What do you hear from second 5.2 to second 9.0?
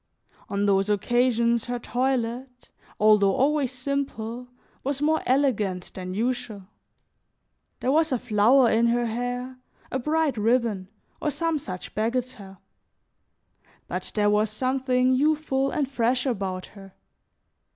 elegant than usual; there was a flower in